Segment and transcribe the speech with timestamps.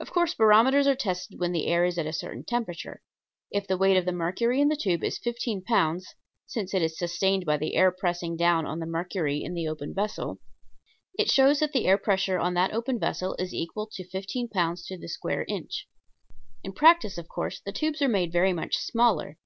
[0.00, 3.02] Of course barometers are tested when the air is at a certain temperature.
[3.50, 6.14] If the weight of mercury in the tube is fifteen pounds,
[6.46, 9.92] since it is sustained by the air pressing down on the mercury in the open
[9.92, 10.38] vessel,
[11.18, 14.86] it shows that the air pressure on that open vessel is equal to fifteen pounds
[14.86, 15.86] to the square inch.
[16.64, 19.36] In practice, of course, the tubes are made very much smaller.